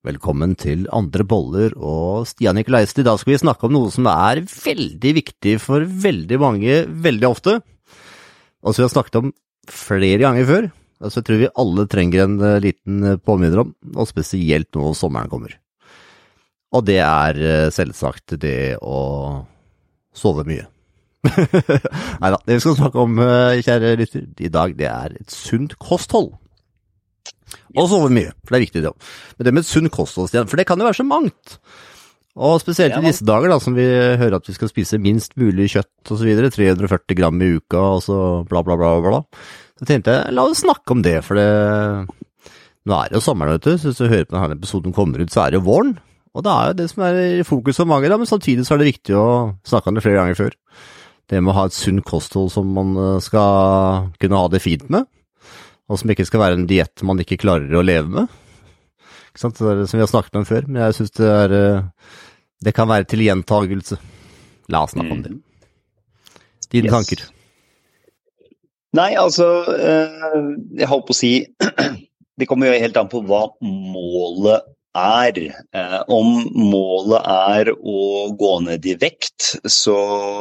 [0.00, 3.02] Velkommen til Andre boller og Stian Nikolaisen.
[3.02, 7.28] I dag skal vi snakke om noe som er veldig viktig for veldig mange veldig
[7.28, 7.58] ofte,
[8.64, 9.28] og som vi har snakket om
[9.68, 10.70] flere ganger før.
[11.04, 14.94] Så jeg tror vi alle trenger en eh, liten eh, påminner om, og spesielt nå
[14.96, 15.52] sommeren kommer.
[16.72, 18.98] Og det er eh, selvsagt det å
[20.16, 20.64] sove mye.
[21.28, 25.76] Nei da, det vi skal snakke om, kjære lytter, i dag, det er et sunt
[25.76, 26.32] kosthold.
[27.76, 29.12] Og sove mye, for det er viktig det òg.
[29.38, 31.56] Men det med sunn kosthold, Stian, for det kan jo være så mangt.
[32.40, 35.66] Og spesielt i disse dager, da, som vi hører at vi skal spise minst mulig
[35.72, 36.30] kjøtt osv.
[36.54, 39.20] 340 gram i uka og så bla, bla, bla, bla.
[39.80, 41.48] Så tenkte jeg, la oss snakke om det, for det
[42.88, 45.20] Nå er det jo sommeren, vet du, så hvis du hører på denne episoden kommer
[45.20, 45.90] ut, så er det jo våren.
[46.32, 48.72] Og det er jo det som er i fokus for mange, da, men samtidig så
[48.72, 49.26] er det viktig å
[49.68, 50.56] snakke om det flere ganger før.
[51.28, 54.88] Det med å ha et sunt kosthold som man eh, skal kunne ha det fint
[54.90, 55.04] med
[55.90, 58.38] og som ikke skal være en diett man ikke klarer å leve med.
[59.30, 59.58] Ikke sant?
[59.58, 62.16] Det det som vi har snakket om før, men jeg syns det er eh,
[62.60, 63.98] Det kan være til gjentagelse.
[64.70, 65.36] La oss snakke om det.
[66.70, 66.94] Dine yes.
[66.94, 67.22] tanker?
[68.98, 70.36] Nei, altså eh,
[70.78, 71.32] Jeg holdt på å si
[72.40, 75.40] Det kommer jo helt an på hva målet er.
[75.76, 79.96] Eh, om målet er å gå ned i vekt, så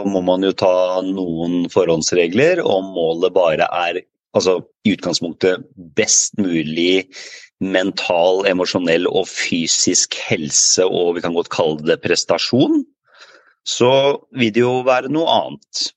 [0.07, 2.63] må man jo ta noen forhåndsregler.
[2.63, 3.99] Om målet bare er
[4.37, 5.65] altså i utgangspunktet
[5.97, 7.07] best mulig
[7.59, 12.83] mental, emosjonell og fysisk helse, og vi kan godt kalle det prestasjon,
[13.67, 13.91] så
[14.37, 15.89] vil det jo være noe annet.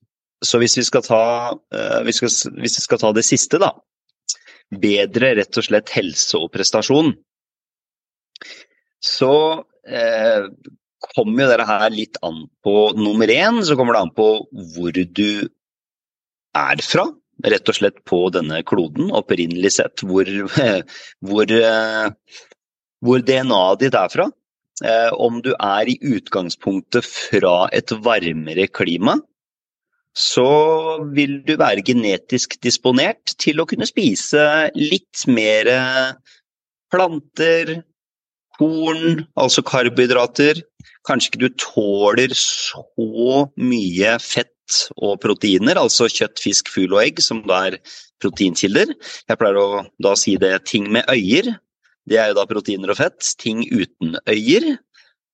[0.42, 3.60] Så hvis vi skal ta, uh, hvis vi skal, hvis vi skal ta det siste,
[3.62, 3.70] da.
[4.72, 7.12] Bedre rett og slett helse og prestasjon.
[9.02, 9.34] Så
[9.84, 10.46] eh,
[11.12, 14.28] kommer jo dette her litt an på nummer én, så kommer det an på
[14.72, 15.50] hvor du
[16.56, 17.04] er fra
[17.44, 20.28] rett og slett på denne kloden, opprinnelig sett, hvor,
[21.26, 22.38] hvor, eh,
[23.02, 24.30] hvor DNA-et ditt er fra.
[24.82, 29.18] Eh, om du er i utgangspunktet fra et varmere klima,
[30.12, 34.42] så vil du være genetisk disponert til å kunne spise
[34.76, 35.70] litt mer
[36.92, 37.78] planter,
[38.58, 40.60] korn, altså karbohydrater.
[41.08, 44.50] Kanskje ikke du tåler så mye fett
[44.96, 47.78] og proteiner, altså kjøtt, fisk, fugl og egg, som da er
[48.22, 48.94] proteinkilder.
[49.28, 51.52] Jeg pleier å da si det ting med øyer.
[52.08, 53.34] Det er jo da proteiner og fett.
[53.42, 54.74] Ting uten øyer,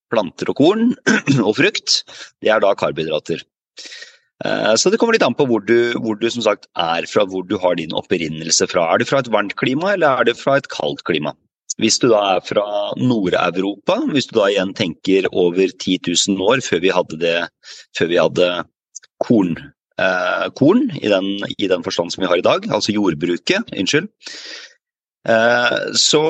[0.09, 0.93] planter og korn
[1.47, 2.03] og frukt,
[2.41, 3.43] det er da karbohydrater.
[4.45, 7.25] Eh, så det kommer litt an på hvor du, hvor du, som sagt er fra,
[7.29, 8.87] hvor du har din opprinnelse fra.
[8.89, 11.35] Er du fra et varmt klima, eller er du fra et kaldt klima?
[11.79, 12.65] Hvis du da er fra
[12.99, 17.37] Nord-Europa, hvis du da igjen tenker over 10 000 år før vi hadde, det,
[17.95, 18.49] før vi hadde
[19.23, 19.55] korn,
[19.99, 24.09] eh, korn i, den, i, den, forstand som vi har i dag, altså jordbruket, unnskyld,
[25.27, 26.23] eh, så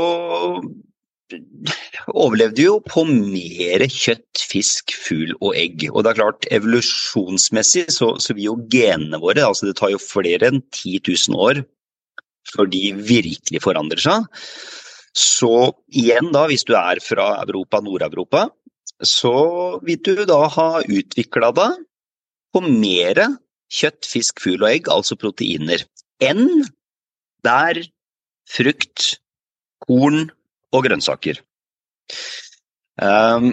[2.09, 5.85] overlevde jo på mer kjøtt, fisk, fugl og egg.
[5.91, 10.01] Og det er klart, evolusjonsmessig så, så vil jo genene våre, altså det tar jo
[10.01, 11.61] flere enn 10 000 år
[12.49, 14.25] før de virkelig forandrer seg.
[15.17, 15.51] Så
[15.93, 18.47] igjen da, hvis du er fra Europa, Nord-Europa,
[19.05, 19.35] så
[19.85, 21.77] vil du da ha utvikla deg
[22.53, 23.21] på mer
[23.69, 25.85] kjøtt, fisk, fugl og egg, altså proteiner,
[26.25, 26.65] enn
[27.45, 27.79] bær,
[28.49, 29.15] frukt,
[29.85, 30.29] korn
[30.73, 31.41] og grønnsaker.
[32.99, 33.51] Um,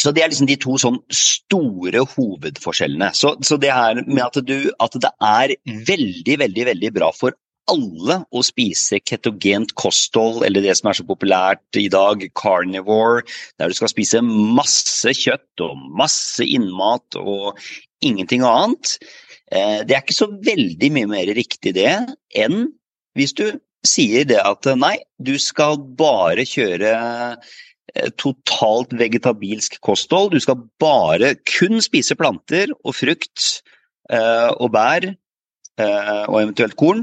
[0.00, 3.12] så Det er liksom de to sånn store hovedforskjellene.
[3.16, 7.36] Så, så det her med at, du, at, det er veldig, veldig, veldig bra for
[7.72, 13.24] alle å spise ketogent kosthold, eller det som er så populært i dag, carnivore,
[13.56, 17.56] der du skal spise masse kjøtt og masse innmat og
[18.06, 18.96] ingenting annet.
[19.52, 21.92] Eh, det er ikke så veldig mye mer riktig det
[22.34, 22.68] enn
[23.18, 23.46] hvis du
[23.86, 30.32] sier det at nei, du skal bare kjøre eh, totalt vegetabilsk kosthold.
[30.34, 33.60] Du skal bare kun spise planter og frukt
[34.10, 35.12] eh, og bær
[35.74, 37.00] og eventuelt korn.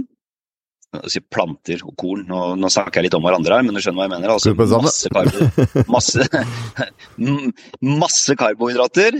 [1.11, 3.99] Si planter og korn, nå, nå, snakker jeg litt om hverandre her, men du skjønner
[3.99, 4.31] hva jeg mener.
[4.31, 6.27] Altså masse, karbo, masse,
[8.03, 9.19] masse karbohydrater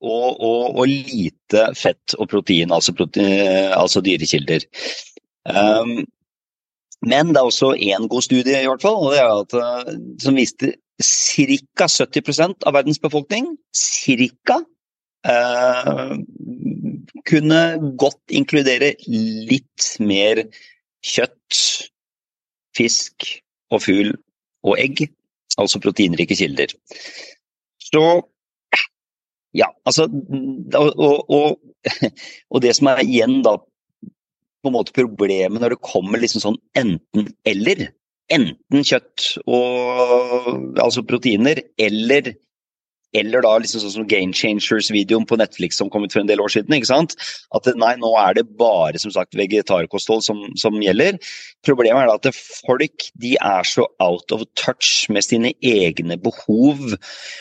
[0.00, 4.64] og, og, og, lite fett og protein, altså, protein, altså dyrekilder.
[5.44, 6.00] Um,
[7.06, 9.94] men det er også én god studie, i hvert fall, og det er at, eh,
[10.20, 11.86] som viste ca.
[11.88, 14.58] 70% av verdens befolkning cirka,
[15.28, 16.12] uh,
[17.28, 17.60] kunne
[18.00, 20.44] godt inkludere litt mer
[21.04, 21.60] kjøtt,
[22.76, 23.26] fisk
[23.72, 24.12] og fugl
[24.64, 25.06] og egg,
[25.58, 26.76] altså proteinrike kilder.
[27.80, 28.04] Så
[29.56, 31.56] ja, altså og, og,
[32.52, 33.56] og, det som er igjen da
[34.60, 37.88] på en måte problemet når det kommer liksom sånn enten-eller,
[38.30, 42.34] enten kjøtt og altså proteiner, eller
[43.16, 46.42] eller da liksom sånn som Game Changers-videoen på Netflix som kom ut for en del
[46.42, 46.74] år siden.
[46.76, 47.16] ikke sant?
[47.56, 51.18] At nei, nå er det bare som sagt vegetarkosthold som, som gjelder.
[51.66, 56.94] Problemet er da at folk de er så out of touch med sine egne behov.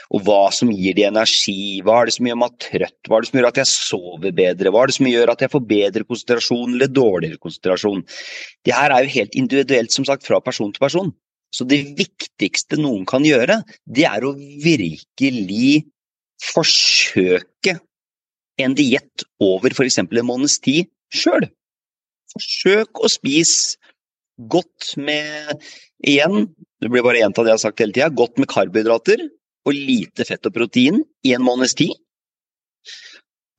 [0.10, 1.80] Og hva som gir de energi.
[1.86, 3.00] Hva er det som gjør meg trøtt?
[3.08, 4.74] Hva er det som gjør at jeg sover bedre?
[4.74, 8.06] Hva er det som gjør at jeg får bedre konsentrasjon eller dårligere konsentrasjon?
[8.66, 11.14] Det her er jo helt individuelt som sagt fra person til person.
[11.56, 15.86] Så det viktigste noen kan gjøre, det er å virkelig
[16.54, 17.80] forsøke
[18.60, 20.00] en diett over f.eks.
[20.04, 21.48] en måneds tid sjøl.
[22.36, 23.80] Forsøk å spise
[24.40, 25.58] godt med
[26.08, 26.46] Igjen,
[26.80, 28.08] det blir bare gjentatt det jeg har sagt hele tida.
[28.16, 29.26] Godt med karbohydrater
[29.68, 31.92] og lite fett og protein i en måneds tid.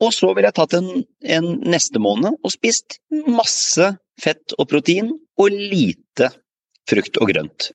[0.01, 0.89] Og så ville jeg tatt en,
[1.37, 2.97] en neste måned og spist
[3.29, 3.91] masse
[4.21, 6.31] fett og protein og lite
[6.89, 7.69] frukt og grønt.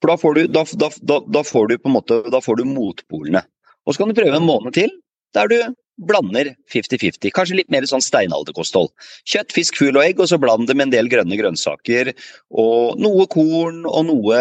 [0.00, 2.66] For da får du, da, da, da får du på en måte, da får du
[2.68, 3.44] motpolene.
[3.86, 4.92] Og så kan du prøve en måned til
[5.36, 5.56] der du
[6.08, 7.30] blander 50-50.
[7.36, 8.90] Kanskje litt mer sånn steinalderkosthold.
[9.28, 12.12] Kjøtt, fisk, fugl og egg, og så bland det med en del grønne grønnsaker.
[12.62, 14.40] Og noe korn og noe,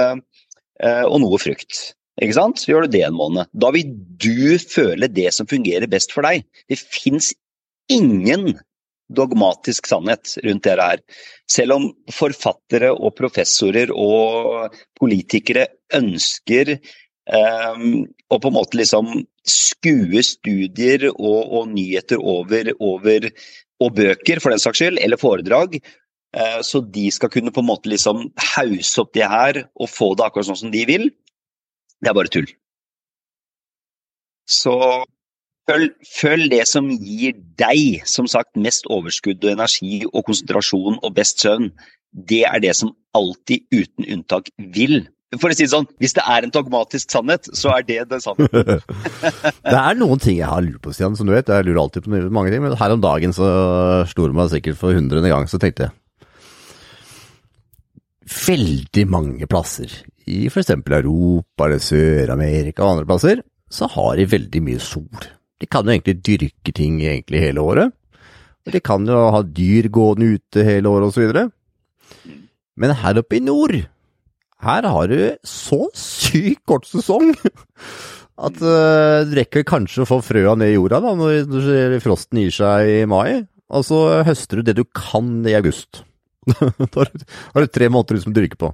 [0.80, 1.82] eh, og noe frukt.
[2.20, 2.62] Ikke sant?
[2.62, 3.52] Så gjør du det en måned.
[3.54, 6.48] Da vil du føle det som fungerer best for deg.
[6.72, 7.32] Det fins
[7.92, 8.54] ingen
[9.10, 11.04] dogmatisk sannhet rundt det her.
[11.50, 15.68] Selv om forfattere og professorer og politikere
[15.98, 23.32] ønsker um, på en måte liksom skue studier og, og nyheter over, over,
[23.80, 25.80] og bøker, for den saks skyld, eller foredrag,
[26.38, 30.14] uh, så de skal kunne på en måte liksom hause opp det her og få
[30.16, 31.10] det akkurat sånn som de vil,
[32.00, 32.50] det er bare tull.
[34.50, 34.76] Så
[35.70, 41.14] Følg, følg, det som gir deg som sagt mest overskudd og energi og konsentrasjon og
[41.14, 41.70] best søvn.
[42.10, 45.04] Det er det som alltid uten unntak vil.
[45.38, 48.24] For å si det sånn, Hvis det er en dogmatisk sannhet, så er det den
[48.24, 48.82] sannheten.
[49.74, 51.18] det er noen ting jeg har lurt på, Stian.
[51.20, 52.66] Som du vet, jeg lurer alltid på mange ting.
[52.66, 53.50] Men her om dagen så
[54.10, 55.96] slo det meg sikkert for hundrede gang, så tenkte jeg
[58.30, 59.90] Veldig mange plasser,
[60.30, 60.70] i f.eks.
[60.70, 63.42] Europa eller Sør-Amerika og andre plasser,
[63.74, 65.30] så har de veldig mye sol.
[65.60, 67.96] De kan jo egentlig dyrke ting egentlig hele året.
[68.70, 71.50] De kan jo ha dyr gående ute hele året osv.
[72.80, 73.76] Men her oppe i nord,
[74.64, 77.34] her har du så sykt kort sesong
[78.40, 82.56] at uh, du rekker kanskje å få frøa ned i jorda da, når frosten gir
[82.56, 83.44] seg i mai.
[83.70, 86.04] Og så høster du det du kan i august.
[86.96, 88.72] da har du tre måneder som dyrker på.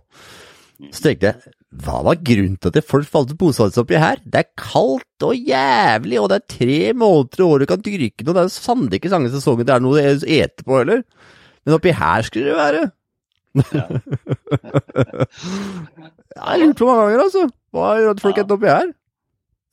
[0.94, 4.20] Så tenkte jeg, hva var grunnen til at folk valgte å bosette seg oppi her?
[4.24, 8.26] Det er kaldt og jævlig, og det er tre måneder i året du kan dyrke
[8.26, 8.36] noe.
[8.38, 10.02] Det er sannelig ikke samme sesongen det er noe å
[10.38, 11.02] ete på heller.
[11.66, 12.84] Men oppi her skulle det være.
[13.76, 13.86] Ja.
[16.36, 17.44] jeg har lurt på mange ganger, altså.
[17.76, 18.94] Hva gjør at folk ender oppi her?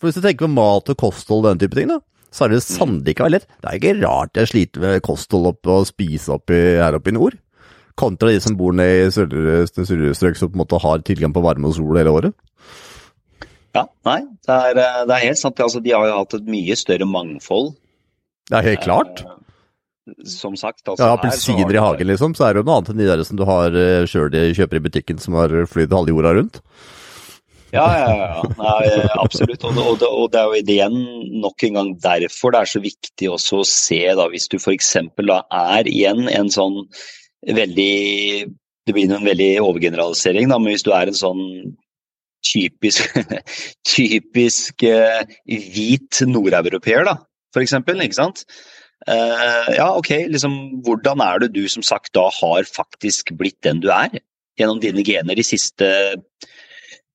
[0.01, 1.99] For hvis du tenker på mat og kosthold og den type ting, da,
[2.33, 3.49] så er det sannelig ikke lett.
[3.61, 7.19] Det er ikke rart jeg sliter med kosthold opp og spise oppi her oppe i
[7.19, 7.39] nord
[7.99, 11.45] kontra de som bor ned i sørligere strøk som på en måte har tilgang på
[11.45, 12.37] varme og sol hele året?
[13.73, 15.61] Ja, nei, det er, eh, det er helt sant.
[15.65, 17.73] Altså, de har jo hatt et mye større mangfold.
[18.51, 19.23] Det er helt klart.
[19.25, 20.83] Eh, som sagt.
[20.85, 23.23] Altså, ja, Appelsiner i hagen, liksom, så er det jo noe annet enn de der
[23.25, 23.79] som du har
[24.11, 26.61] sjøl de kjøper i butikken, som har flydd halve jorda rundt.
[27.73, 28.43] Ja, ja, ja.
[28.59, 28.89] Nei,
[29.23, 29.63] absolutt.
[29.65, 30.99] Og, og, og, det er jo igjen
[31.41, 34.91] nok en gang derfor det er så viktig også å se, da, hvis du f.eks.
[35.01, 36.83] er igjen en sånn
[37.47, 41.43] veldig Det blir en veldig overgeneralisering, da, men hvis du er en sånn
[42.43, 43.13] typisk,
[43.95, 47.15] typisk uh, hvit nordeuropeer, da,
[47.55, 48.43] for eksempel, ikke sant.
[49.07, 53.79] Uh, ja, ok, liksom, hvordan er det du som sagt da har faktisk blitt den
[53.83, 54.19] du er?
[54.59, 55.89] Gjennom dine gener de siste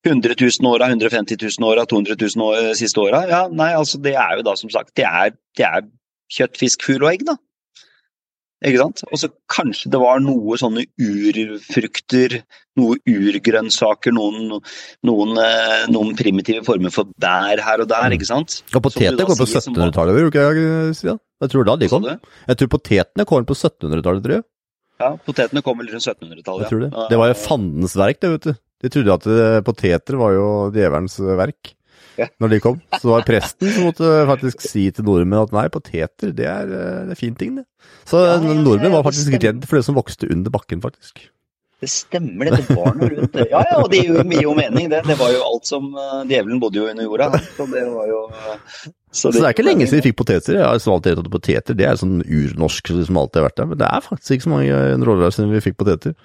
[0.08, 3.26] 100 000 åra, 150 000 åra, 200 000 år, siste åra?
[3.28, 5.84] Ja, nei, altså det er jo da som sagt Det er, det er
[6.32, 7.38] kjøtt, fisk, fugl og egg, da.
[8.66, 9.04] Ikke sant?
[9.12, 12.40] Og så kanskje det var noe sånne urfrukter,
[12.80, 14.58] noe urgrønnsaker, noen,
[15.06, 18.64] noen, eh, noen, primitive former for bær her og der, ikke sant?
[18.74, 21.22] Og poteter kom på 1700-tallet, gjorde ikke jeg, Stian?
[21.46, 22.10] Jeg tror da de kom.
[22.10, 24.48] Jeg tror potetene kom på 1700-tallet, tror jeg.
[24.98, 26.66] Ja, potetene kom vel rundt 1700-tallet.
[26.66, 26.92] Jeg tror det.
[27.14, 28.62] Det var jo fandens verk, det, vet du.
[28.82, 31.77] De trodde at eh, poteter var jo djevelens verk ja.
[32.42, 32.82] når de kom.
[32.98, 36.68] Så det var presten som måtte faktisk si til nordmenn at nei, poteter, det er,
[36.68, 37.68] eh, det er fin ting, det.
[38.10, 41.28] Så ja, ja, nordmenn var faktisk redd for det som vokste under bakken, faktisk.
[41.78, 42.64] Det stemmer, det.
[42.66, 43.44] Det var noe rundt det.
[43.52, 45.04] Ja ja, og det gir jo mening, det.
[45.06, 47.28] Det var jo alt som uh, Djevelen bodde jo under jorda.
[47.58, 48.56] Så det var jo uh,
[49.18, 50.58] så, det, så, det, er ikke lenge siden vi fikk poteter.
[50.58, 53.70] Jeg har alltid hatt at poteter det er sånn urnorsk som alltid har vært der.
[53.70, 56.18] Men det er faktisk ikke så mange roller siden vi fikk poteter.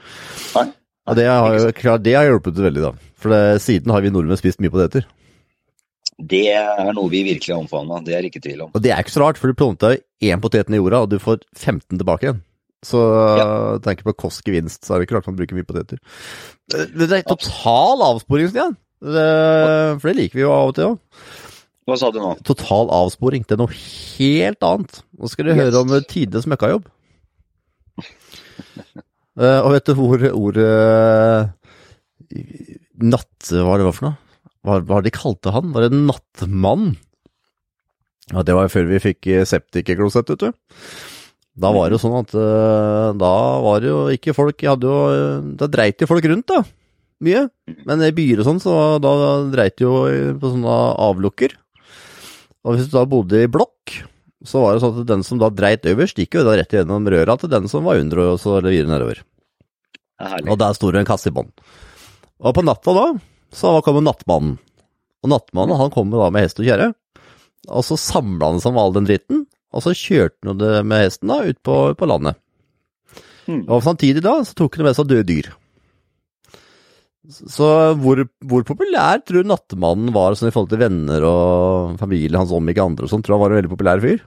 [0.56, 0.66] Nei.
[1.08, 2.92] Og det har, jo, klart, det har hjulpet veldig, da.
[3.22, 5.06] For det, siden har vi nordmenn spist mye poteter.
[6.22, 8.72] Det er noe vi virkelig har omfavna, det er ikke tvil om.
[8.76, 11.12] Og det er ikke så rart, for du planta én potet ned i jorda, og
[11.12, 12.42] du får 15 tilbake igjen.
[12.82, 12.98] Så
[13.38, 13.46] ja.
[13.82, 16.00] tenker på kost-gevinst, så er det ikke rart man bruker mye poteter.
[16.70, 18.74] Det, er total avsporing, Stian.
[19.02, 21.00] For det liker vi jo av og til òg.
[21.88, 22.34] Hva sa du nå?
[22.46, 23.42] Total avsporing.
[23.46, 25.00] Det er noe helt annet.
[25.18, 25.58] Nå skal du yes.
[25.58, 26.86] høre om tidenes møkkajobb.
[29.42, 31.50] uh, og vet du hvor ordet uh,
[33.02, 33.50] Natt...
[33.50, 34.21] Hva det var for noe?
[34.62, 35.72] Hva var det de kalte han?
[35.74, 36.92] Var det nattmann?
[38.30, 40.76] Ja, det var før vi fikk eh, septikerklosett, vet du.
[41.62, 45.66] Da var det jo sånn at uh, da var det jo ikke folk jo, Da
[45.68, 46.62] dreit jo folk rundt, da.
[47.22, 47.42] Mye.
[47.86, 49.12] Men i byer og sånn, så da
[49.52, 50.06] dreit jo
[50.40, 50.78] på sånne
[51.10, 51.58] avlukker.
[52.62, 53.98] Og hvis du da bodde i blokk,
[54.46, 57.06] så var det sånn at den som da dreit øverst, gikk jo da rett gjennom
[57.10, 59.22] røra til den som var under og så videre nedover.
[60.46, 61.50] Og der sto det en kasse i bånn.
[62.42, 63.06] Og på natta da,
[63.52, 64.58] så kom nattmannen.
[65.22, 66.92] Og nattmannen han kommer da med hest og kjerre,
[67.70, 71.30] og så samla han sammen all den dritten, og så kjørte han det med hesten
[71.30, 72.40] da ut på, på landet.
[73.46, 73.64] Mm.
[73.68, 75.52] Og samtidig da så tok han med seg døde dyr.
[77.22, 77.66] Så
[78.02, 82.50] hvor, hvor, populær tror du Nattemannen var sånn i forhold til venner og familie hans,
[82.50, 83.22] om ikke andre og sånn?
[83.22, 84.24] Tror du han var en veldig populær fyr?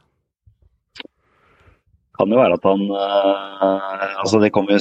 [2.17, 4.79] Kan jo være at han uh, Altså, det kommer,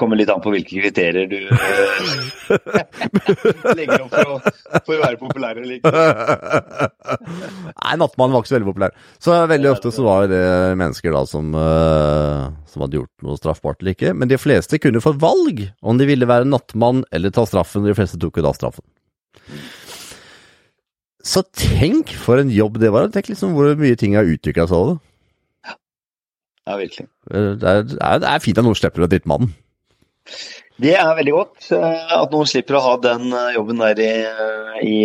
[0.00, 1.56] kommer, litt an på hvilke kriterier du uh,
[3.78, 4.38] legger opp for å,
[4.86, 5.92] for å, være populær eller ikke.
[7.82, 8.96] Nei, Nattmannen var ikke så veldig populær.
[9.22, 10.42] Så veldig ofte så var det
[10.80, 14.16] mennesker da som, uh, som hadde gjort noe straffbart eller ikke.
[14.16, 17.86] Men de fleste kunne få valg om de ville være nattmann eller ta straffen.
[17.86, 18.86] De fleste tok jo da straffen.
[21.22, 23.06] Så tenk for en jobb det var.
[23.14, 25.00] Tenk liksom hvor mye ting har utvikla seg av det.
[26.68, 27.08] Ja, virkelig.
[27.32, 27.82] Eh, det er,
[28.22, 29.52] det er fint at noen slipper å dritte mannen.
[30.82, 34.10] Det er veldig godt eh, at noen slipper å ha den eh, jobben der i,
[34.82, 34.98] i,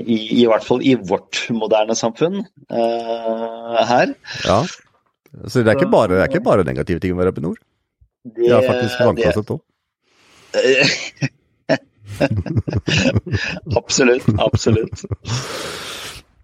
[0.00, 2.40] i, i hvert fall i vårt moderne samfunn
[2.72, 4.14] uh, her.
[4.44, 4.62] Ja,
[5.46, 7.60] så det er ikke bare, er ikke bare negative ting å være oppe i nord?
[8.24, 9.60] Det, det er faktisk vannkastet òg.
[13.78, 15.06] absolutt, absolutt.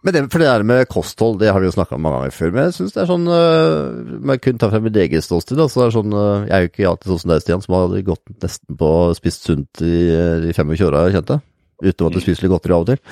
[0.06, 2.34] Men det, for det der med kosthold, det har vi jo snakka om mange ganger
[2.36, 2.52] før.
[2.54, 5.58] Men jeg syns det er sånn uh, Man kunne ta frem mitt eget ståsted.
[5.58, 7.74] Så det er sånn, uh, jeg er jo ikke alltid sånn som deg, Stian, som
[7.74, 9.96] har gått nesten på spist sunt i
[10.44, 11.40] de 25 åra jeg kjente.
[11.82, 13.02] Uten at du spiser litt godteri av og til.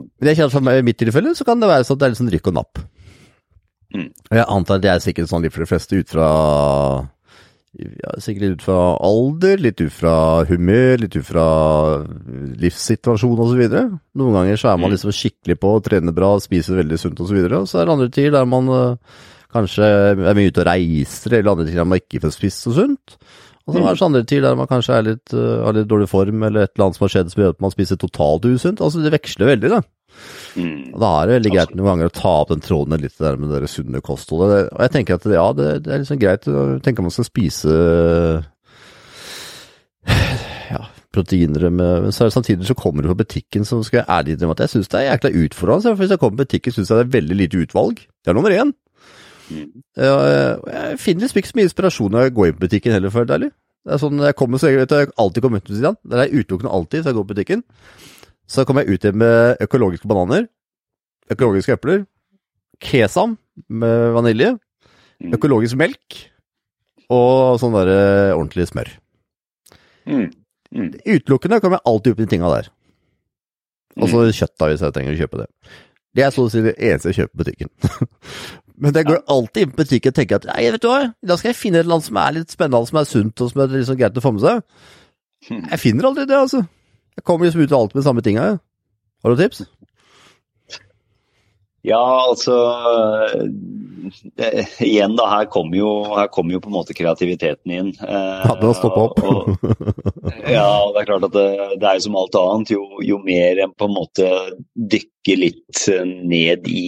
[0.00, 2.14] Men jeg kjenner for i mitt tilfelle så kan det være sånn at det er
[2.14, 2.80] litt sånn rykk og napp.
[3.94, 4.08] Mm.
[4.10, 6.30] Og jeg antar at det er sikkert sånn litt for de fleste ut fra
[7.74, 10.16] ja, sikkert litt ut fra alder, litt ut fra
[10.48, 11.46] humør, litt ut fra
[12.62, 13.62] livssituasjon osv.
[14.18, 14.96] Noen ganger så er man mm.
[14.96, 17.40] liksom skikkelig på, trener bra, spiser veldig sunt osv.
[17.40, 19.16] Og, så og så er det andre tider der man uh,
[19.54, 22.76] kanskje er mye ute og reiser, eller andre tider der man ikke får spist så
[22.78, 23.18] sunt.
[23.64, 26.10] Og så er det andre tider der man kanskje er litt, uh, har litt dårlig
[26.12, 28.84] form, eller et eller annet som har skjedd som gjør at man spiser totalt usunt.
[28.84, 29.82] Altså det veksler veldig, da.
[30.54, 30.94] Mm.
[31.02, 33.50] Da er det veldig greit noen ganger å ta opp den tråden litt der med
[33.50, 34.68] det sunne kostholdet.
[34.70, 37.26] Og jeg tenker at ja, det, det er liksom greit å tenke om man skal
[37.26, 37.78] spise
[40.74, 44.36] ja, proteiner med Men så samtidig så kommer du på butikken, så skal jeg ærlig
[44.36, 45.90] innrømme at jeg syns det er jækla utfordrende.
[45.90, 48.06] For hvis jeg kommer på butikken, syns jeg det er veldig lite utvalg.
[48.22, 48.72] Det er nummer én.
[49.50, 49.82] Mm.
[50.00, 53.26] Jeg finner liksom ikke så mye inspirasjon når jeg går inn på butikken heller, for
[53.26, 53.52] det er ærlig.
[53.84, 55.98] Det er sånn, jeg kommer så jeg vet jeg alltid kommer ut til siden.
[56.08, 57.64] Det er utelukkende alltid så jeg går på butikken.
[58.50, 60.46] Så kom jeg ut igjen med økologiske bananer,
[61.32, 62.04] økologiske epler,
[62.82, 64.54] kesam med vanilje,
[65.22, 65.34] mm.
[65.38, 66.18] økologisk melk
[67.12, 68.90] og sånn derre ordentlig smør.
[70.04, 70.28] Mm.
[70.74, 70.90] Mm.
[71.06, 72.70] Utelukkende kommer jeg alltid opp i de tinga der.
[74.00, 74.34] Og så mm.
[74.34, 75.48] kjøtt, da, hvis jeg trenger å kjøpe det.
[76.14, 77.72] Det er så å si det eneste jeg kjøper på butikken.
[78.84, 81.36] Men jeg går alltid inn på butikken og tenker at nei, vet du hva, da
[81.38, 83.62] skal jeg finne et eller annet som er litt spennende, som er sunt og som
[83.62, 84.64] er liksom greit å få med seg.
[85.48, 85.62] Hmm.
[85.70, 86.64] Jeg finner aldri det, altså.
[87.16, 88.58] Jeg kommer liksom ut av alt med samme tinga, jeg.
[89.24, 89.62] Har du tips?
[91.84, 92.00] Ja,
[92.30, 92.56] altså
[94.36, 95.26] det, Igjen, da.
[95.30, 95.90] Her kommer, jo,
[96.32, 97.90] kom jo på en måte kreativiteten inn.
[98.04, 99.20] Eh, ja, det har stoppa opp.
[99.24, 99.66] og,
[100.56, 101.48] ja, det er klart at det,
[101.80, 102.74] det er jo som alt annet.
[102.76, 104.30] Jo, jo, mer en på en måte
[104.94, 106.86] dykker litt ned i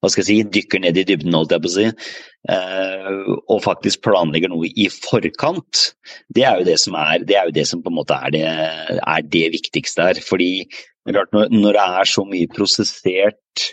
[0.00, 0.38] Hva skal jeg si?
[0.58, 1.88] Dykker ned i dybden, holdt jeg på å si.
[2.56, 5.88] Eh, og faktisk planlegger noe i forkant.
[6.32, 8.36] Det er jo det som er det, er jo det som på en måte er
[8.36, 8.44] det,
[9.00, 10.22] er det viktigste her.
[10.24, 13.72] Fordi det er klart, når, når det er så mye prosessert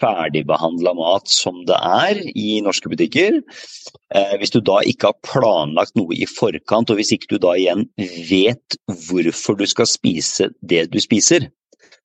[0.00, 3.40] ferdigbehandla mat som det er i norske butikker.
[4.14, 7.54] Eh, hvis du da ikke har planlagt noe i forkant, og hvis ikke du da
[7.58, 7.86] igjen
[8.30, 8.78] vet
[9.08, 11.50] hvorfor du skal spise det du spiser.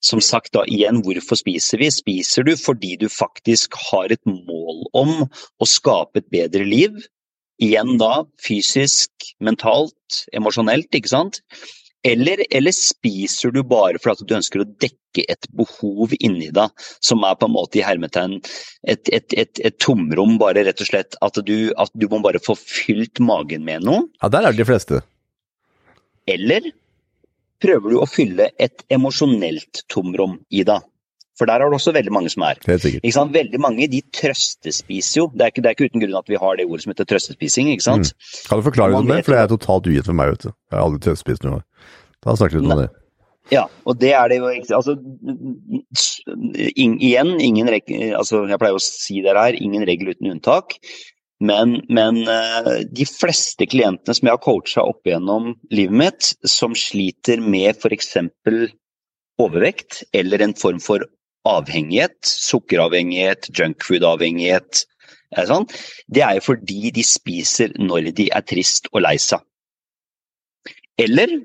[0.03, 1.87] Som sagt da igjen, hvorfor spiser vi?
[1.93, 6.97] Spiser du fordi du faktisk har et mål om å skape et bedre liv?
[7.61, 9.11] igjen da fysisk,
[9.43, 11.41] mentalt, emosjonelt, ikke sant?
[12.03, 17.23] Eller, eller, spiser du bare fordi du ønsker å dekke et behov inni deg, som
[17.23, 21.15] er på en måte i hermetegn et, et, et, et tomrom, bare rett og slett
[21.23, 24.07] at du, at du, må bare få fylt magen med noe?
[24.19, 25.03] Ja, der er det de fleste.
[26.27, 26.73] Eller
[27.63, 30.83] prøver du å fylle et emosjonelt tomrom i deg?
[31.39, 32.59] For der er det også veldig mange som er.
[32.63, 35.29] Veldig mange de trøstespiser jo.
[35.33, 37.07] Det er, ikke, det er ikke uten grunn at vi har det ordet som heter
[37.09, 37.71] trøstespising.
[37.73, 38.11] ikke sant?
[38.13, 38.33] Mm.
[38.49, 39.21] Kan du forklare litt om det?
[39.25, 40.35] For det er totalt ugitt for meg.
[40.35, 40.51] vet du.
[40.53, 41.63] Jeg har aldri trøstespist noe.
[42.23, 42.91] Da snakker vi litt om det.
[43.51, 44.93] Ja, og det er det jo Altså,
[46.79, 50.77] in, igjen, ingen regel altså, Jeg pleier å si det her, ingen regel uten unntak.
[51.43, 56.77] Men, men uh, de fleste klientene som jeg har coacha opp gjennom livet mitt, som
[56.77, 58.13] sliter med f.eks.
[59.41, 61.03] overvekt eller en form for
[61.49, 64.85] avhengighet, sukkeravhengighet, junkfood-avhengighet,
[65.49, 65.65] sånn,
[66.13, 69.43] det er jo fordi de spiser når de er trist og lei seg.
[71.01, 71.41] Eller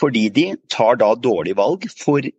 [0.00, 2.32] fordi de tar da dårlige valg fordi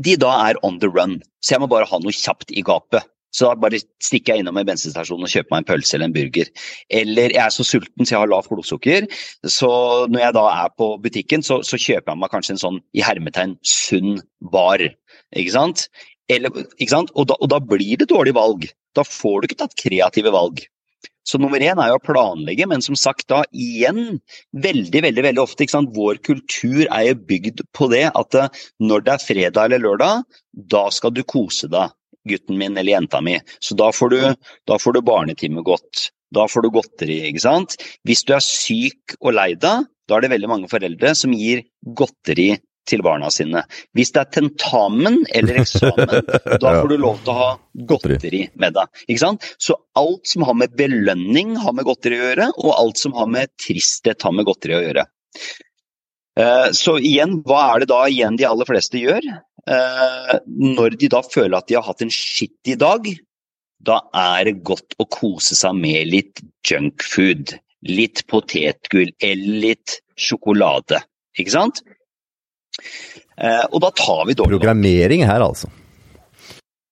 [0.00, 1.20] de da er on the run.
[1.44, 3.04] Så jeg må bare ha noe kjapt i gapet.
[3.30, 6.14] Så da bare stikker jeg innom en bensinstasjon og kjøper meg en pølse eller en
[6.14, 6.48] burger.
[6.90, 9.06] Eller jeg er så sulten så jeg har lavt blodsukker,
[9.46, 9.70] så
[10.10, 13.04] når jeg da er på butikken, så, så kjøper jeg meg kanskje en sånn i
[13.06, 14.18] hermetegn sunn
[14.52, 14.82] bar.
[15.36, 15.86] Ikke sant?
[16.30, 17.14] Eller, ikke sant?
[17.14, 18.68] Og, da, og da blir det dårlig valg.
[18.96, 20.62] Da får du ikke tatt kreative valg.
[21.26, 24.18] Så nummer én er jo å planlegge, men som sagt da igjen,
[24.64, 25.92] veldig veldig, veldig ofte, ikke sant?
[25.94, 28.38] vår kultur er jo bygd på det at
[28.82, 30.24] når det er fredag eller lørdag,
[30.72, 31.92] da skal du kose deg
[32.28, 33.36] gutten min eller jenta mi.
[33.62, 34.18] Så da får du,
[34.68, 36.10] da får du barnetime godt.
[36.34, 37.76] Da får du godteri, ikke sant.
[38.06, 41.64] Hvis du er syk og lei deg, da er det veldig mange foreldre som gir
[41.96, 42.52] godteri
[42.90, 43.62] til barna sine.
[43.96, 46.12] Hvis det er tentamen eller eksamen,
[46.62, 47.48] da får du lov til å ha
[47.90, 49.02] godteri med deg.
[49.06, 49.48] Ikke sant?
[49.62, 53.30] Så alt som har med belønning har med godteri å gjøre, og alt som har
[53.30, 55.06] med tristhet har med godteri å gjøre.
[56.40, 59.26] Eh, så igjen, hva er det da igjen de aller fleste gjør?
[59.70, 63.08] Eh, når de da føler at de har hatt en skittig dag,
[63.80, 67.56] da er det godt å kose seg med litt junkfood.
[67.88, 71.00] Litt potetgull eller litt sjokolade.
[71.40, 71.80] Ikke sant?
[72.78, 75.70] Eh, og da tar vi dårlig Programmering her, altså.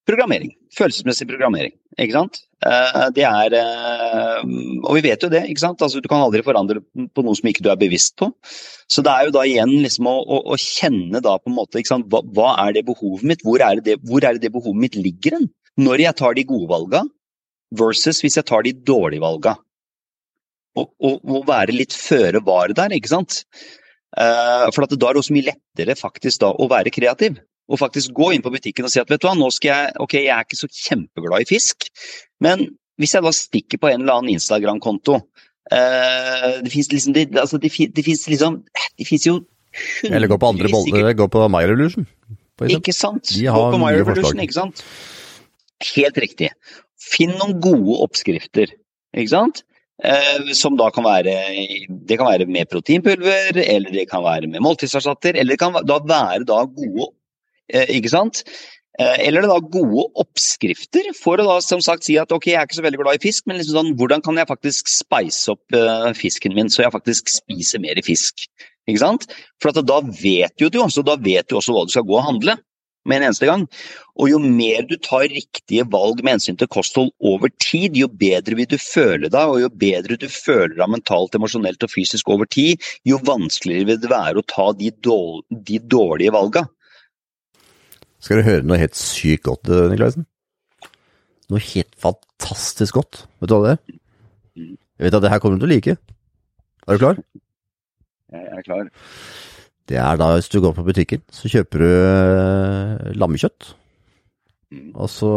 [0.09, 0.55] Programmering.
[0.77, 1.75] Følelsesmessig programmering.
[1.99, 2.41] Ikke sant.
[2.65, 3.55] Eh, det er
[4.41, 5.83] Og vi vet jo det, ikke sant.
[5.85, 8.31] Altså, du kan aldri forandre på noe som ikke du er bevisst på.
[8.89, 11.83] Så det er jo da igjen liksom å, å, å kjenne da på en måte
[11.83, 12.09] ikke sant?
[12.09, 13.45] Hva, hva er det behovet mitt?
[13.45, 15.49] Hvor er det det, hvor er det, det behovet mitt ligger hen?
[15.79, 17.05] Når jeg tar de gode valga,
[17.77, 19.57] versus hvis jeg tar de dårlige valga.
[20.79, 23.43] Og, og, og være litt føre var der, ikke sant.
[24.17, 27.41] Uh, for da er det også mye lettere faktisk da å være kreativ.
[27.69, 30.01] Og faktisk gå inn på butikken og si at vet du hva, nå skal jeg
[30.01, 31.91] Ok, jeg er ikke så kjempeglad i fisk,
[32.41, 32.65] men
[32.99, 37.61] hvis jeg da stikker på en eller annen Instagram-konto uh, Det fins liksom det, altså,
[37.61, 38.63] det, det fins liksom
[38.99, 42.09] Det fins jo hundrevis Eller gå på andre boller, gå på My Revolution.
[42.67, 43.31] Ikke sant.
[43.37, 44.83] Gå på My Revolution, ikke sant.
[45.93, 46.49] Helt riktig.
[46.99, 48.73] Finn noen gode oppskrifter,
[49.15, 49.63] ikke sant.
[49.99, 51.33] Eh, som da kan være
[52.07, 55.99] Det kan være med proteinpulver, eller det kan være med måltidserstatter, eller det kan da
[55.99, 57.09] være da gode
[57.67, 58.45] eh, Ikke sant?
[59.01, 62.61] Eh, eller det da gode oppskrifter for å da som sagt si at ok, jeg
[62.61, 65.55] er ikke så veldig glad i fisk, men liksom sånn, hvordan kan jeg faktisk spice
[65.55, 65.79] opp
[66.19, 68.47] fisken min så jeg faktisk spiser mer fisk?
[68.91, 69.29] Ikke sant?
[69.63, 72.27] For da vet jo du også, da vet du også hva du skal gå og
[72.27, 72.59] handle
[73.09, 73.67] med en eneste gang.
[74.19, 78.59] Og jo mer du tar riktige valg med hensyn til kosthold over tid, jo bedre
[78.59, 82.49] vil du føle deg, og jo bedre du føler deg mentalt, emosjonelt og fysisk over
[82.51, 86.67] tid, jo vanskeligere vil det være å ta de, dårlige, de dårlige valga.
[88.19, 90.27] Skal du høre noe helt sykt godt, Niklaisen?
[91.49, 93.23] Noe helt fantastisk godt.
[93.41, 93.99] Vet du hva det er?
[94.59, 95.95] Jeg vet at det her kommer du til å like.
[96.89, 97.21] Er du klar?
[98.35, 98.91] Jeg er klar.
[99.89, 103.71] Det er da hvis du går på butikken, så kjøper du uh, lammekjøtt.
[104.75, 104.91] Mm.
[104.93, 105.31] Og så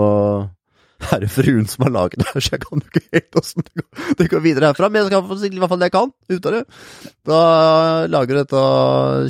[1.10, 3.66] er det fruen som har laget det her, så jeg kan jo ikke helt åssen
[3.66, 3.86] det,
[4.20, 4.90] det, går videre herfra.
[4.92, 6.64] Men jeg skal i hvert fall det jeg kan ut av det.
[7.32, 7.40] Da
[8.12, 8.66] lager du dette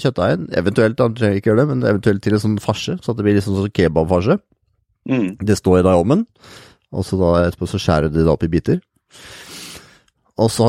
[0.05, 3.27] kjøttdeigen, eventuelt, han trenger ikke gjøre det, men eventuelt til en sånn farse, så det
[3.27, 4.39] blir litt sånn kebabfarse.
[5.10, 5.29] Mm.
[5.41, 6.25] Det står da i ovnen,
[6.91, 8.81] og så da etterpå så skjærer du det opp i biter.
[10.41, 10.67] Og så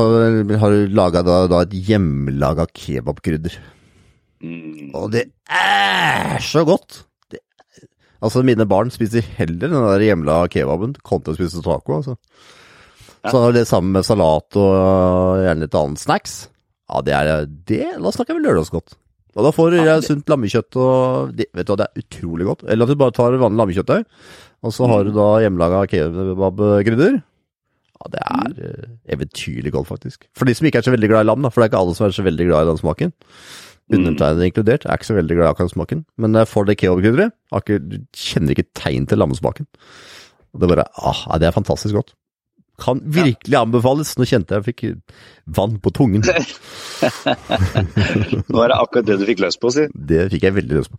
[0.61, 3.55] har du laga da, da et hjemmelaga kebabkrydder.
[4.43, 4.91] Mm.
[4.97, 7.03] Og det er så godt!
[7.31, 7.39] Det,
[8.19, 12.17] altså, mine barn spiser heller den der hjemla kebaben kontra å spise taco, altså.
[13.23, 13.31] Ja.
[13.31, 16.35] Så det sammen med salat og gjerne litt annet snacks.
[16.91, 17.85] Ja, det er det.
[17.95, 18.97] Da snakker vi lørdagsgodt.
[19.33, 22.47] Og da får du ja, sunt lammekjøtt og det, Vet du hva, det er utrolig
[22.49, 22.65] godt.
[22.69, 24.03] Eller at du bare tar vanlig lammekjøttdeig,
[24.63, 27.17] og så har du da hjemmelaga kebabkrydder.
[28.03, 28.99] Ja, det er mm.
[29.15, 30.27] eventyrlig godt, faktisk.
[30.37, 31.81] For de som ikke er så veldig glad i lam, da, for det er ikke
[31.81, 33.15] alle som er så veldig glad i den smaken.
[33.91, 36.05] Undertegnede inkludert, er ikke så veldig glad i akkurat smaken.
[36.17, 37.35] Men for det keobkrydderet.
[37.83, 39.67] Du kjenner ikke tegn til lammesmaken.
[40.53, 42.13] Det bare ah, det er fantastisk godt.
[42.81, 44.15] Kan virkelig anbefales.
[44.17, 44.81] Nå kjente jeg jeg fikk
[45.57, 46.23] vann på tungen.
[48.49, 49.85] Nå er det akkurat det du fikk løs på, si.
[49.93, 50.97] Det fikk jeg veldig løs på.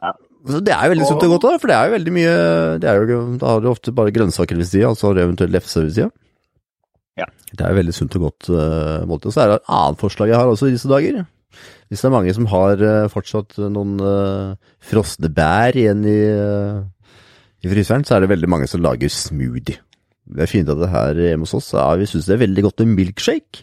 [0.00, 0.14] Ja.
[0.46, 2.34] Så det er jo veldig sunt og godt, da, for det er jo veldig mye
[2.78, 5.22] det er jo, Da har du ofte bare grønnsaker ved sida, og så har du
[5.24, 6.10] eventuelt lefse ved sida.
[7.18, 7.26] Ja.
[7.50, 9.32] Det er jo veldig sunt og godt uh, måltid.
[9.34, 11.24] Så er det et annet forslag jeg har også i disse dager.
[11.86, 16.18] Hvis det er mange som har uh, fortsatt noen uh, frosne bær igjen i,
[17.62, 19.78] i fryseren, så er det veldig mange som lager smoothie.
[20.26, 22.66] Det er fint at det her hjemme hos oss ja, vi syns det er veldig
[22.66, 23.62] godt med milkshake.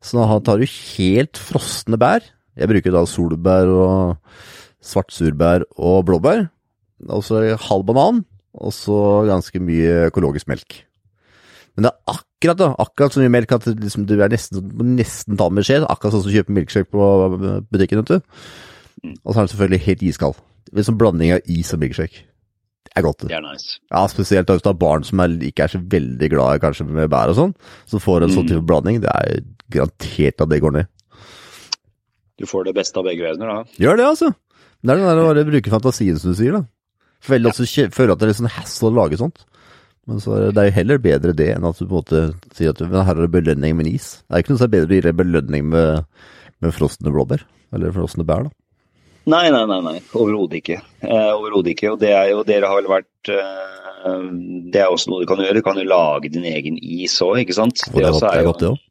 [0.00, 2.24] Så da tar du helt frosne bær.
[2.56, 4.30] Jeg bruker da solbær og
[4.80, 6.46] svartsurbær og blåbær.
[7.08, 8.24] Og så halv banan,
[8.56, 10.80] og så ganske mye økologisk melk.
[11.80, 14.66] Men det er akkurat da, akkurat så mye melk at liksom, du er nesten,
[14.98, 15.78] nesten tar med skje.
[15.88, 17.06] Akkurat sånn som du kjøper milkshake på
[17.72, 18.34] butikken, vet du.
[19.24, 20.42] Og så er den selvfølgelig helt iskald.
[20.76, 22.26] Sånn blanding av is og milkshake.
[22.84, 23.24] Det er godt.
[23.30, 23.78] Det er nice.
[23.88, 27.08] Ja, spesielt hvis du har barn som er, ikke er så veldig glad kanskje med
[27.08, 27.56] bær og sånn.
[27.88, 29.00] Så får en sånn type blanding.
[29.00, 29.40] Det er
[29.72, 30.90] garantert at det går ned.
[32.40, 33.80] Du får det beste av begge verdener, da.
[33.80, 34.34] Gjør det, altså.
[34.84, 36.66] Det er det der å bare bruke fantasien, som du sier, da.
[37.24, 37.88] Veldig ja.
[37.92, 39.46] føler at det er litt sånn hassle å lage sånt.
[40.08, 42.22] Men så er det jo heller bedre det enn at du på en måte
[42.56, 44.12] sier at her er det belønning med is.
[44.26, 46.06] Det er ikke noe som er bedre å gi belønning med,
[46.64, 47.44] med frosne blåbær.
[47.76, 48.54] Eller frosne bær, da.
[49.30, 49.80] Nei, nei, nei.
[49.84, 49.98] nei.
[50.16, 50.80] Overhodet ikke.
[51.04, 51.92] Eh, Overhodet ikke.
[51.92, 54.28] Og det er jo, dere har vel vært eh,
[54.72, 55.60] Det er også noe du kan gjøre.
[55.60, 57.84] Du kan jo lage din egen is òg, ikke sant.
[57.92, 58.86] Og det, er godt, det er godt, det òg.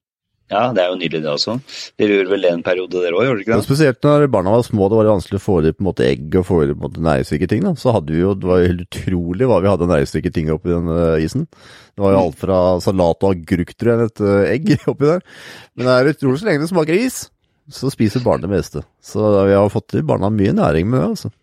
[0.49, 1.55] Ja, det er jo nydelig det også.
[2.01, 3.57] Dere gjorde vel det en periode dere òg, gjorde dere ikke det?
[3.59, 6.07] Ja, spesielt når barna var små, det var vanskelig å få i på en måte
[6.07, 7.61] egg og få i på en måte næringsrike ting.
[7.67, 7.75] da.
[7.77, 10.73] Så hadde vi jo, Det var jo helt utrolig hva vi hadde næringsrike ting oppi
[10.73, 11.45] den uh, isen.
[11.93, 15.21] Det var jo alt fra salat og agurk, til et uh, egg oppi der.
[15.77, 17.19] Men det er utrolig så lenge det smaker is,
[17.69, 18.81] så spiser barn det meste.
[19.05, 21.33] Så vi har fått i barna mye næring med det, altså.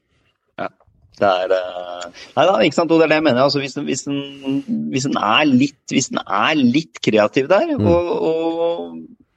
[1.17, 2.07] Det er uh...
[2.37, 2.93] Nei da, ikke sant.
[2.93, 3.43] Og det er det jeg mener.
[3.47, 4.61] Altså, hvis, den, hvis, den,
[4.93, 7.89] hvis, den er litt, hvis den er litt kreativ der, mm.
[7.89, 8.93] og, og,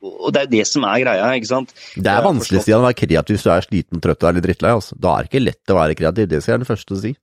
[0.09, 1.73] og, det er jo det som er greia, ikke sant.
[1.95, 4.75] Det er vanskelig å være kreativ hvis du er sliten, trøtt og er litt drittlei.
[4.75, 4.99] Altså.
[4.99, 6.99] Da er det ikke lett å være kreativ, det skal jeg være den første til
[6.99, 7.15] å si.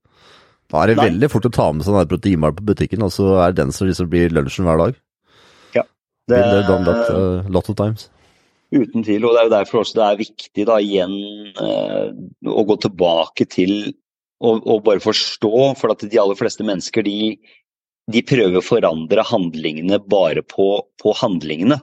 [0.72, 1.06] Da er det Nei.
[1.12, 3.86] veldig fort å ta med den proteinbar på butikken, og så er det den som
[3.86, 4.96] liksom blir lunsjen hver dag.
[5.76, 5.84] Ja.
[6.32, 8.08] Det, done that uh, lot of times.
[8.74, 11.14] Uten tvil, og det er jo derfor også det er viktig da igjen
[11.60, 12.08] uh,
[12.50, 13.92] å gå tilbake til
[14.44, 17.36] og, og, bare forstå, for at de aller fleste mennesker de,
[18.12, 20.68] de prøver å forandre handlingene bare på,
[21.02, 21.78] på, handlingene.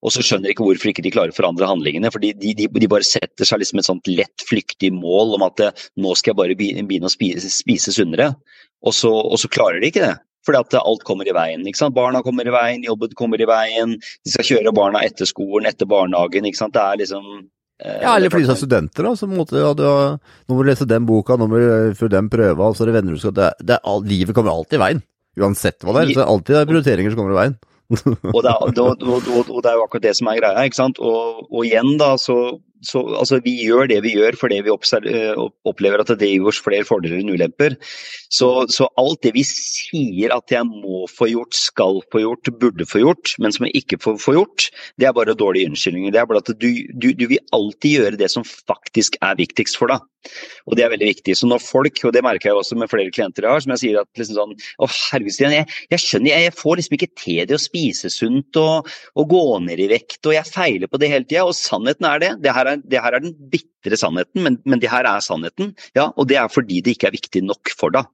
[0.00, 2.08] Og så skjønner de ikke hvorfor ikke de klarer å forandre handlingene.
[2.12, 5.60] for de, de, de, bare setter seg liksom et sånt lett, flyktig mål om at
[6.00, 8.32] nå skal jeg bare begynne å spise, spise sunnere.
[8.80, 10.16] Og så, og så, klarer de ikke det.
[10.48, 11.66] Fordi at alt kommer i veien.
[11.68, 11.92] ikke sant?
[11.92, 13.98] Barna kommer i veien, jobben kommer i veien.
[14.00, 16.48] De skal kjøre barna etter skolen, etter barnehagen.
[16.48, 16.72] ikke sant?
[16.72, 19.14] Det er liksom Eh, ja, eller fordi du er studenter, da.
[19.16, 22.16] Så måtte, ja, du har, nå må du lese den boka, nå må du føre
[22.18, 24.84] den prøva, og så er det venner du skal det, det Livet kommer alltid i
[24.84, 25.02] veien.
[25.40, 26.12] Uansett hva det er.
[26.12, 27.58] Så det er alltid prioriteringer som kommer i veien.
[27.90, 30.66] og, det er, og, og, og, det er, jo akkurat det som er greia.
[30.66, 31.00] ikke sant?
[31.02, 32.36] Og, igjen, da, så
[32.80, 36.60] så, altså, vi gjør det vi gjør fordi vi eh, opplever at det gir oss
[36.64, 37.76] flere fordeler enn ulemper.
[38.32, 42.88] Så, så, alt det vi sier at jeg må få gjort, skal få gjort, burde
[42.88, 46.14] få gjort, men som jeg ikke får få gjort, det er bare dårlige unnskyldninger.
[46.14, 49.80] Det er bare at du, du, du vil alltid gjøre det som faktisk er viktigst
[49.80, 50.09] for deg.
[50.68, 51.34] Og det er veldig viktig.
[51.38, 53.82] Så når folk, og det merker jeg også med flere klienter jeg har, som jeg
[53.82, 57.40] sier at liksom sånn Å, herregud, jeg, jeg, skjønner, jeg, jeg, får liksom ikke til
[57.48, 61.12] det å spise sunt og, og gå ned i vekt, og jeg feiler på det
[61.12, 61.46] hele tida.
[61.48, 62.32] Og sannheten er det.
[62.44, 65.74] Det her er, det her er den bitre sannheten, men, men det her er sannheten.
[65.98, 68.08] Ja, og det er fordi det ikke er viktig nok for deg.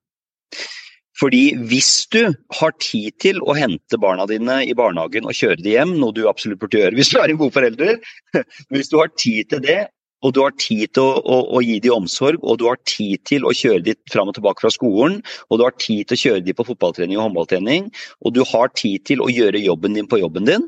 [1.17, 5.73] Fordi hvis du har tid til å hente barna dine i barnehagen og kjøre dem
[5.73, 8.01] hjem, noe du absolutt burde gjøre hvis du er en god forelder,
[8.75, 9.79] hvis du har tid til det,
[10.25, 13.21] og du har tid til å, å, å, gi dem omsorg, og du har tid
[13.29, 15.19] til å kjøre dem fram og tilbake fra skolen,
[15.51, 17.91] og du har tid til å kjøre dem på fotballtrening og håndballtrening,
[18.25, 20.65] og du har tid til å gjøre jobben din på jobben din,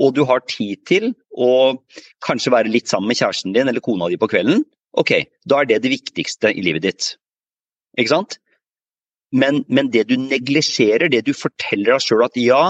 [0.00, 1.80] og du har tid til å
[2.24, 4.64] kanskje være litt sammen med kjæresten din eller kona di på kvelden,
[5.00, 5.16] ok,
[5.48, 7.12] da er det det viktigste i livet ditt.
[7.98, 8.38] Ikke sant?
[9.32, 12.62] Men, men det du neglisjerer, det du forteller deg sjøl at ja,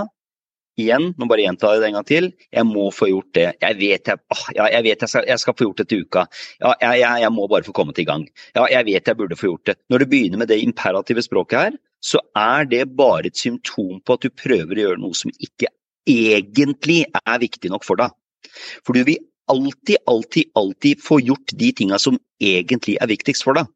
[0.80, 3.46] igjen, nå bare gjentar jeg det en gang til, jeg må få gjort det.
[3.60, 6.04] Jeg vet jeg, åh, ja, jeg, vet jeg, skal, jeg skal få gjort det til
[6.06, 6.24] uka.
[6.62, 8.26] Ja, jeg, jeg, må bare få komme til i gang.
[8.56, 9.76] Ja, jeg vet jeg burde få gjort det.
[9.92, 14.16] Når du begynner med det imperative språket her, så er det bare et symptom på
[14.16, 15.70] at du prøver å gjøre noe som ikke
[16.08, 18.14] egentlig er viktig nok for deg.
[18.82, 19.20] For du vil
[19.52, 23.68] alltid, alltid, alltid få gjort de tinga som egentlig er viktigst for deg.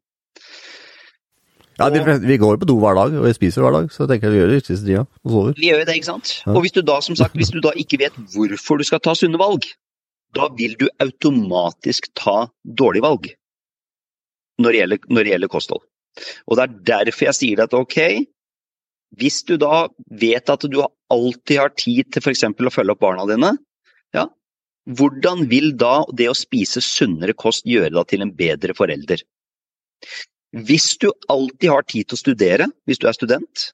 [1.77, 4.15] Ja, vi, vi går på do hver dag, og jeg spiser hver dag, så jeg
[4.15, 5.57] tenker vi gjør det riktigste tida og sover.
[5.59, 6.31] Vi gjør det, ikke sant.
[6.49, 9.13] Og hvis du da som sagt, hvis du da ikke vet hvorfor du skal ta
[9.17, 9.67] sunne valg,
[10.35, 13.29] da vil du automatisk ta dårlige valg
[14.57, 15.83] når det gjelder, når det gjelder kosthold.
[16.49, 17.97] Og det er derfor jeg sier at ok,
[19.21, 22.43] hvis du da vet at du alltid har tid til f.eks.
[22.49, 23.53] å følge opp barna dine,
[24.17, 24.25] ja,
[24.97, 29.21] hvordan vil da det å spise sunnere kost gjøre deg til en bedre forelder?
[30.55, 33.71] Hvis du alltid har tid til å studere, hvis du er student,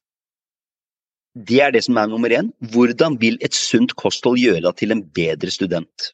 [1.33, 2.51] det er det som er nummer én.
[2.73, 6.13] Hvordan vil et sunt kosthold gjøre deg til en bedre student?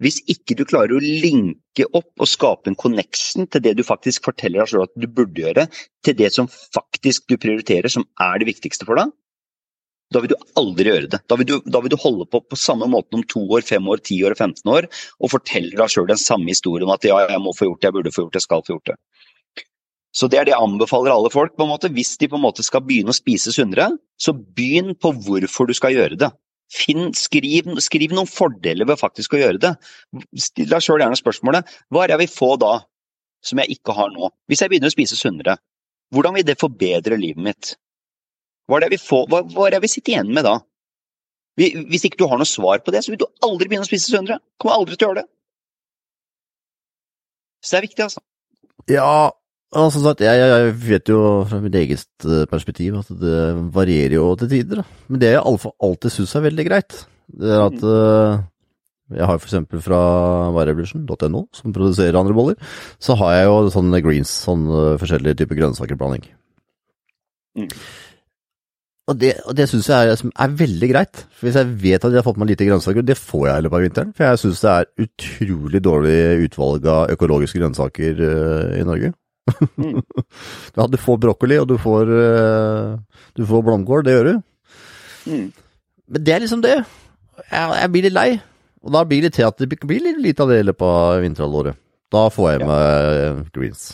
[0.00, 4.24] Hvis ikke du klarer å linke opp og skape en connection til det du faktisk
[4.30, 5.66] forteller deg selv at du burde gjøre,
[6.06, 9.12] til det som faktisk du prioriterer, som er det viktigste for deg,
[10.10, 11.20] da vil du aldri gjøre det.
[11.30, 13.86] Da vil du, da vil du holde på på samme måte om to år, fem
[13.88, 14.88] år, ti år, 15 år
[15.20, 17.90] og fortelle deg sjøl den samme historien om at ja, jeg må få gjort det,
[17.90, 18.98] jeg burde få gjort det, jeg skal få gjort det.
[20.10, 21.54] Så det er det jeg anbefaler alle folk.
[21.56, 21.90] på en måte.
[21.94, 25.74] Hvis de på en måte skal begynne å spise sunnere, så begynn på hvorfor du
[25.78, 26.32] skal gjøre det.
[26.70, 29.72] Finn, skriv, skriv, noen fordeler ved faktisk å gjøre det.
[30.38, 32.72] Still deg sjøl gjerne spørsmålet hva er det jeg vil få da,
[33.46, 34.30] som jeg ikke har nå?
[34.50, 35.56] Hvis jeg begynner å spise sunnere,
[36.14, 37.72] hvordan vil det forbedre livet mitt?
[38.70, 40.60] Hva er det vi, får, hva, hva er det vi sitter igjen med da?
[41.58, 44.12] Hvis ikke du har noe svar på det, så vil du aldri begynne å spise
[44.12, 44.38] sunnere.
[44.60, 45.30] Kommer aldri til å gjøre det.
[47.60, 48.22] Så det er viktig, altså.
[48.88, 49.10] Ja,
[49.76, 51.18] altså sagt, jeg, jeg, vet jo
[51.50, 53.42] fra mitt eget eh, perspektiv at det
[53.74, 54.80] varierer jo til tider.
[54.80, 55.02] Da.
[55.10, 57.02] Men det jeg alltid syns er veldig greit,
[57.40, 58.40] det er at uh,
[59.14, 60.00] jeg har for eksempel fra
[60.54, 66.24] varerevolution.no, som produserer andre boller, så har jeg jo sånne greens, sånne forskjellige typer grønnsakerblanding.
[67.58, 67.68] Mm.
[69.10, 71.22] Og det, og det syns jeg er, er, veldig greit.
[71.34, 73.64] For Hvis jeg vet at jeg har fått meg lite grønnsaker, det får jeg i
[73.64, 74.12] løpet av vinteren.
[74.14, 79.10] For jeg syns det er utrolig dårlig utvalg av økologiske grønnsaker uh, i Norge.
[79.80, 79.98] Mm.
[80.76, 84.38] ja, du får brokkoli, og du får, uh, du får blomkål, det gjør du.
[85.26, 85.48] Mm.
[86.10, 86.76] Men det er liksom det.
[87.50, 88.28] Jeg, jeg, blir litt lei.
[88.86, 91.24] Og da blir det til at det blir litt lite av det i løpet av
[91.24, 91.82] vinterhalvåret.
[92.10, 92.70] Da får jeg ja.
[92.70, 93.90] meg greens.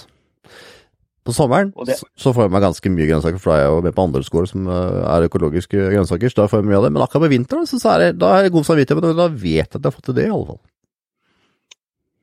[1.26, 3.82] På sommeren det, så får jeg meg ganske mye grønnsaker, for da er jeg jo
[3.88, 6.86] med på andre skoler som eh, er økologiske grønnsaker, så da får jeg mye av
[6.86, 6.92] det.
[6.94, 9.58] Men akkurat på vinteren så, er det, da er det god samvittighet, men da vet
[9.58, 10.62] jeg at jeg har fått til det, i alle fall.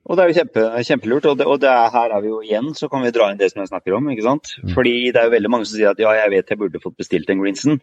[0.04, 2.40] Og det er jo kjempe, kjempelurt, og, det, og det er, her er vi jo
[2.44, 4.56] igjen, så kan vi dra inn det som jeg snakker om, ikke sant.
[4.60, 4.72] Mm.
[4.76, 6.96] Fordi det er jo veldig mange som sier at ja, jeg vet jeg burde fått
[7.00, 7.80] bestilt en Greenson.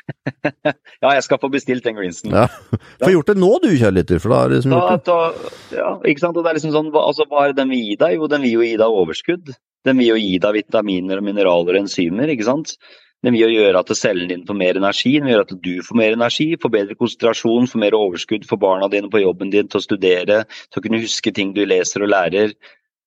[1.02, 2.32] ja, jeg skal få bestilt den Greenson.
[2.32, 2.46] Ja.
[3.02, 4.20] Få gjort det nå du, kjærligheter.
[4.22, 5.78] for da er det liksom gjort det.
[5.80, 6.36] Ja, ikke sant.
[6.36, 8.16] Og det er liksom sånn, altså hva er den vil gi deg?
[8.16, 9.52] Jo, den vil jo gi deg overskudd.
[9.86, 12.76] Den vil jo gi deg vitaminer og mineraler og enzymer, ikke sant.
[13.22, 15.72] Den vil jo gjøre at cellen din får mer energi, den vil gjøre at du
[15.86, 19.68] får mer energi, får bedre konsentrasjon, får mer overskudd for barna dine på jobben din
[19.70, 20.40] til å studere,
[20.70, 22.56] til å kunne huske ting du leser og lærer,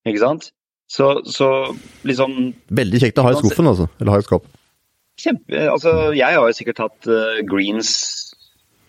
[0.07, 0.51] ikke sant.
[0.91, 1.49] Så, så
[2.05, 3.89] liksom Veldig kjekt å ha i skuffen, altså.
[3.99, 4.51] Eller ha i skapet.
[5.19, 7.91] Kjempe, altså jeg har jo sikkert hatt uh, greens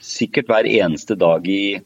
[0.03, 1.79] sikkert hver eneste dag i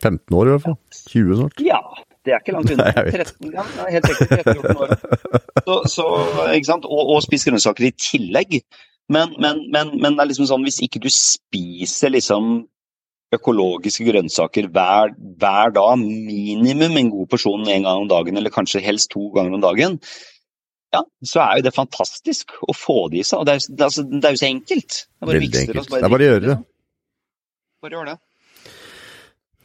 [0.00, 0.78] 15 år i hvert fall.
[1.12, 1.60] 20 snart.
[1.64, 1.80] Ja,
[2.24, 2.90] det er ikke langt unna.
[2.92, 4.90] 13, ja, helt sikkert 13-14 år.
[5.64, 6.06] Så, så,
[6.52, 6.88] ikke sant?
[6.88, 8.58] Og, og spise grønnsaker i tillegg.
[9.10, 12.52] Men, men, men, men, det er liksom sånn, hvis ikke du spiser liksom
[13.34, 18.82] økologiske grønnsaker hver, hver, dag, minimum en god porsjon en gang om dagen, eller kanskje
[18.84, 19.98] helst to ganger om dagen,
[20.90, 23.42] ja, så er jo det fantastisk å få det i seg.
[23.42, 24.96] Og det er, det, altså, det er jo så enkelt.
[24.98, 25.94] Det er bare, Veldig enkelt.
[25.94, 26.58] Det er bare å gjøre det.
[27.80, 28.16] Bare gjør det.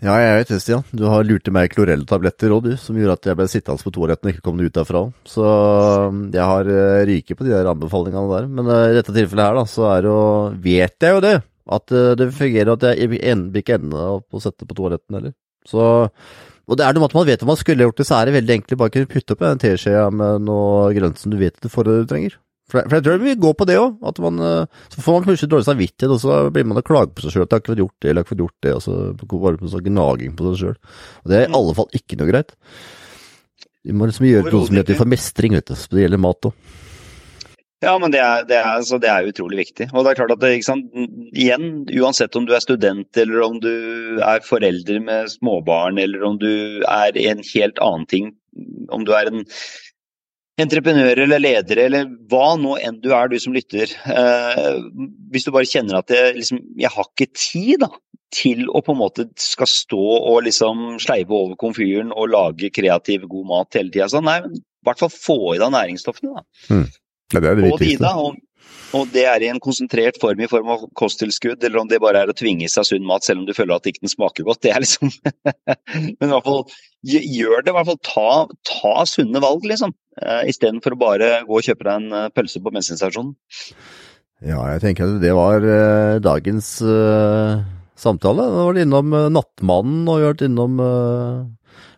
[0.03, 0.84] Ja, jeg vet det, Stian.
[0.91, 4.27] Du har lurt meg klorelltabletter òg, du, som gjorde at jeg ble sittende på toaletten
[4.27, 5.03] og ikke kom ut derfra.
[5.29, 5.45] Så
[6.12, 8.49] um, jeg har uh, ryket på de der anbefalingene der.
[8.58, 10.17] Men uh, i dette tilfellet her, da, så er jo
[10.65, 11.38] Vet jeg jo det!
[11.77, 15.36] At uh, det fungerer, at jeg blir ikke ende opp å sette på toaletten heller.
[15.65, 15.88] Så
[16.65, 18.25] og det er noe med at man vet om man skulle gjort det, så er
[18.25, 21.60] det veldig enkelt bare kunne putte opp en teskje med noe grønt som du vet
[21.62, 22.38] du får det du trenger.
[22.65, 23.99] For, for jeg tror vi går på det òg.
[24.01, 27.36] Eh, så får man plutselig dårlig samvittighet, og så blir man og klager på seg
[27.36, 28.75] sjøl at 'jeg har ikke fått gjort det', eller 'jeg har ikke fått gjort det',
[28.75, 28.93] og så
[29.45, 30.78] bare på sånn gnaging på seg sjøl.
[31.23, 31.60] Og det er i mm.
[31.60, 32.56] alle fall ikke noe greit.
[33.86, 35.75] Vi må liksom gjøre noe som gjør at vi får mestring, vet du.
[35.78, 36.54] Så det gjelder mat òg.
[37.84, 39.89] Ja, men det er, det, er, altså, det er, utrolig viktig.
[39.93, 40.54] Og det er klart at det,
[41.38, 41.67] igjen,
[42.01, 43.73] uansett om du er student eller om du
[44.23, 48.32] er forelder med småbarn eller om du er en helt annen ting,
[48.89, 49.43] om du er en
[50.62, 53.91] entreprenører eller ledere eller hva nå enn du er, du som lytter.
[54.08, 54.78] Eh,
[55.34, 57.91] hvis du bare kjenner at jeg, liksom, jeg har ikke tid da,
[58.36, 63.28] til å på en måte skal stå og liksom sleive over komfyren og lage kreativ,
[63.32, 64.10] god mat hele tida.
[64.12, 66.39] Så nei, i hvert fall få i deg næringsstoffene.
[66.39, 66.46] da.
[66.72, 66.88] Mm.
[67.34, 68.12] Det er det viktigste.
[68.22, 68.39] Og
[69.12, 72.32] det er i en konsentrert form i form av kosttilskudd, eller om det bare er
[72.32, 74.62] å tvinge seg sunn mat selv om du føler at ikke smaker godt.
[74.63, 75.12] Det er liksom
[76.19, 76.63] Men i hvert fall
[77.06, 77.71] gjør det.
[77.71, 78.30] I hvert fall ta,
[78.69, 79.93] ta sunne valg, liksom.
[80.21, 83.36] Uh, Istedenfor å bare gå og kjøpe deg en uh, pølse på bensinstasjonen.
[84.45, 86.78] Ja, jeg tenker at det var uh, dagens
[87.99, 88.47] samtale.
[88.51, 90.80] Nå var det innom Nattmannen, og vi har vært innom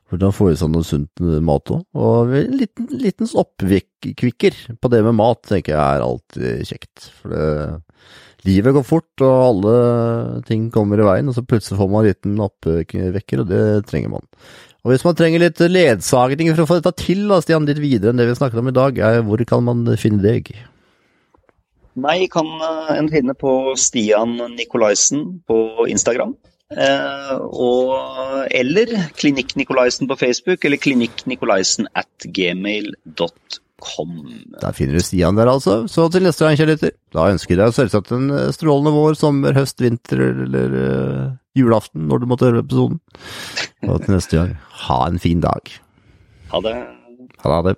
[0.08, 1.84] hvordan får i seg noe sunt mat òg.
[2.00, 7.10] Og en liten, liten oppkvikker på det med mat tenker jeg er alltid kjekt.
[7.20, 7.48] For det,
[8.48, 9.76] livet går fort, og alle
[10.48, 14.16] ting kommer i veien, og så plutselig får man en liten oppvekker, og det trenger
[14.16, 14.26] man.
[14.86, 18.14] Og hvis man trenger litt ledsagning for å få dette til, da, Stian, litt videre
[18.14, 20.54] enn det vi snakket om i dag, er, hvor kan man finne deg?
[21.98, 26.38] Meg kan eh, en finne på Stian Nikolaisen på Instagram.
[26.68, 27.94] Eh, og,
[28.52, 34.14] eller Klinikk Nikolaisen på Facebook, eller klinikknikolaisen at gmail.com.
[34.58, 35.86] Der finner du Stian der, altså.
[35.88, 36.92] Så til neste gang, kjærligheter.
[37.16, 41.26] Da ønsker jeg deg selvsagt en eh, strålende vår, sommer, høst, vinter eller uh,
[41.58, 43.00] julaften, når du måtte høre episoden.
[43.88, 44.56] Og til neste gang,
[44.88, 45.76] ha en fin dag.
[46.52, 46.78] Ha det.
[47.46, 47.78] Ha det.